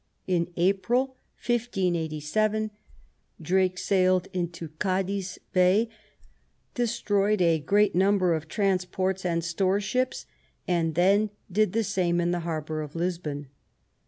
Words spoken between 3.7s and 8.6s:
sailed into Cadiz Bay, destroyed a great number of